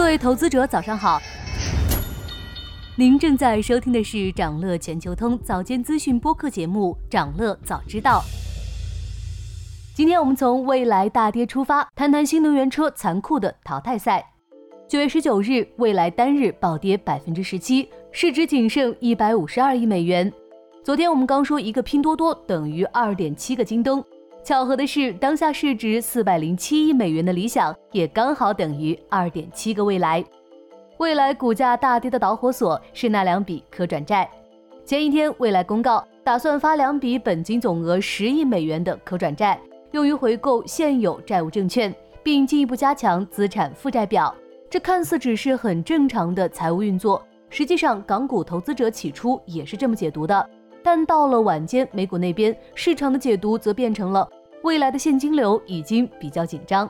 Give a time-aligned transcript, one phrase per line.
[0.00, 1.20] 各位投资者，早上好。
[2.96, 8.20] 您正在收听的是长乐全球通早间资讯播客节目《长乐早知道》。
[9.94, 14.24] 今天我们从未来大跌出发，谈谈新能源车残酷的淘汰赛。
[14.88, 20.32] 九月十九日，未来单日暴跌百分之十七，市值仅剩一百五十二亿美元。
[20.82, 24.02] 昨天我们刚说一个拼多多等于二点七个京东，
[24.42, 30.24] 巧合的是，当下市值四百零七亿美元的理想也刚好等于二点七个未来。
[30.96, 34.28] 未来股价大跌的导火索是那两笔可转债。
[34.84, 39.60] 前一天，未来公告打算发两笔本金总额十亿美元的可转债，
[39.92, 44.34] 用于回购现有债务证券，并进一步加强资产负债表。
[44.68, 50.50] 这看似只是很正常的财务运作，实际上港股投资者起初也是这么解读的。
[50.82, 54.28] 但到了晚间，美股那边市场的解读则变成了
[54.62, 56.88] 未来的现金流已经比较紧张。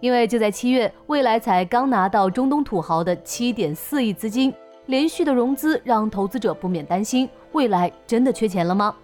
[0.00, 4.52] 因为就在七月，未来才刚拿到中东土豪的七点四亿资金，
[4.86, 8.96] 连续的融资让投资者不免担心，未来真的缺钱了吗？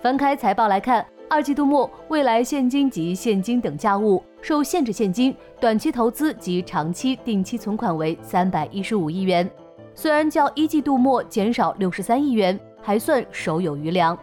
[0.00, 9.50] 翻开财报来看，二季度末，未来现金及现金等价物受限制现金、短期投资及长期定期存款为三百一十五亿元，
[9.96, 14.16] 虽然较一季度末减少六十三亿元，还算手有余粮，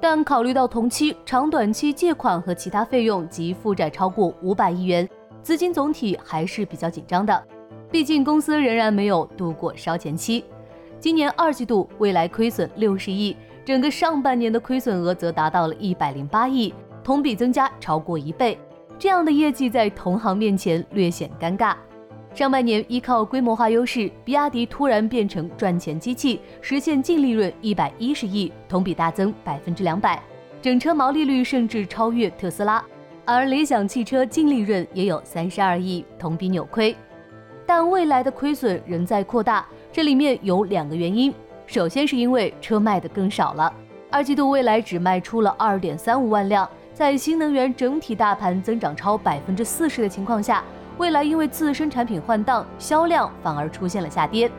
[0.00, 5.08] 但考虑到同期长短期借款和其他费用及负债超过五百亿元。
[5.42, 7.44] 资金总体还是比较紧张的，
[7.90, 10.44] 毕竟公司仍然没有度过烧钱期。
[11.00, 18.56] 今年二季度未来亏损六十亿，整个上半年的亏损额则达到了一百零八亿，同比增加超过一倍。
[18.96, 21.74] 这样的业绩在同行面前略显尴尬。
[22.38, 30.22] 上半年依靠规模化优势，比亚迪突然变成赚钱机器，实现净利润一百一十亿，同比大增百分之两百，
[30.62, 32.80] 整车毛利率甚至超越特斯拉。
[33.24, 36.94] 而理想汽车净利润也有三十二亿，同比扭亏，
[37.66, 39.66] 但未来的亏损仍在扩大。
[39.90, 41.34] 这里面有两个原因，
[41.66, 43.74] 首先是因为车卖的更少了，
[44.12, 50.62] 二季度未来只卖出了二点三五万辆，在新能源整体大盘增长超百分之四十的情况下，
[50.98, 54.50] 未来因为自身产品换档，销量反而出现了下跌。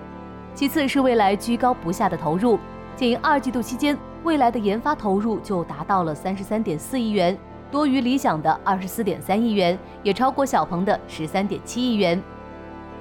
[0.56, 2.58] 其次是未来居高不下的投入，
[2.96, 7.38] 仅二季度期间，未来的研发投入就达到了三十三点四亿元。
[7.70, 12.22] 多于理想的二十四点三亿元，也超过小鹏的十三点七亿元。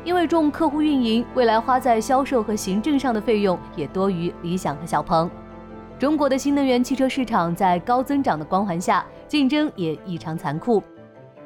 [0.05, 5.31] 因为重客户运营，未来花在销售和行政上的费用也多于理想和小鹏。
[5.97, 10.83] 中国的新能源汽车市场在高增长的光环下，竞争也异常残酷。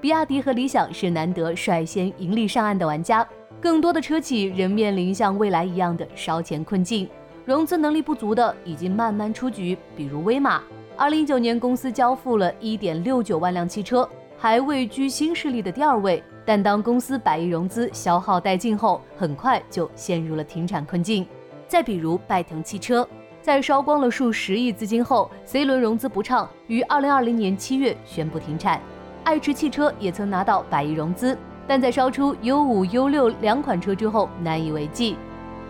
[0.02, 3.24] 比亚迪和理想是难得率先盈利上岸的玩家，
[3.60, 7.08] 更多的车企仍面临像未来一样的烧钱困境，
[7.44, 10.60] 融资能力不足的已经慢慢出局，比如威马。
[10.96, 16.20] 二零一九年，公司交付了一点六九万辆汽车，还位居新势力的第二位。
[16.44, 21.24] 但当公司百亿融资消耗殆尽后，很快就陷入了停产困境。
[21.68, 23.08] 再比如拜腾汽车，
[23.40, 28.80] 在烧光了数十亿资金后，C 轮融资不畅，于二零二零年七月宣布停产。
[29.24, 35.16] 爱驰汽车也曾拿到百亿融资，但在烧出 U 五、U 六两款车之后难以为继。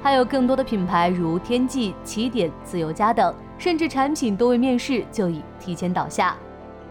[0.02, 3.34] 还有更多的品牌如天际、起点、自由家等。
[3.58, 6.34] 甚至产品都未面世就已提前倒下，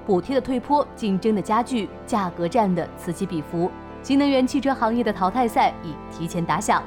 [0.06, 3.70] 补贴的退坡，竞争的加剧，价格战的此起彼伏，
[4.02, 6.82] 新能源汽车行业的淘汰赛已提前打响。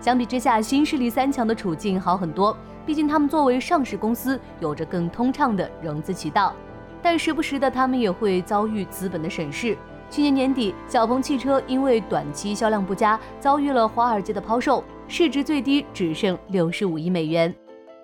[0.00, 6.52] 相比之下，新势力三强的处境好很多，毕竟他们作为上市公司，有着更通畅的融资渠道。
[7.02, 9.76] 但时不时的，他们也会遭遇资本的审视。
[10.10, 17.54] 去年年底，小鹏汽车因为短期销量不佳，遭遇了华尔街的抛售，市值最低只剩六十五亿美元。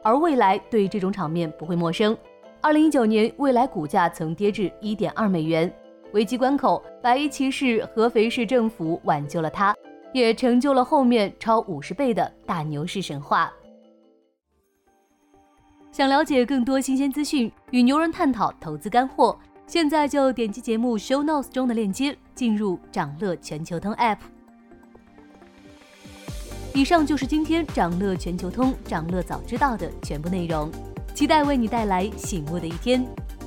[0.04, 2.16] 而未来对这种场面不会陌生。
[2.60, 5.72] 二零一九年，未来股价曾跌至一点二美元，
[6.12, 9.74] 危机关口，白衣骑士合肥市政府挽救了它，
[10.12, 13.52] 也成就了后面超五十倍的大牛市神话。
[15.96, 19.34] 想了解更多新鲜资讯，与牛人探讨投资干货，
[19.66, 24.18] 现在就点击节目 show notes 中的链接，进入掌乐全球通 app。
[26.74, 30.70] 以上就是今天掌乐全球通、掌乐早知道的全部内容，
[31.14, 33.02] 期待为你带来醒目的一天。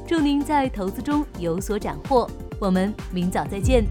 [0.08, 2.28] 祝您在投资中有所斩获，
[2.60, 3.86] 我们明早再见。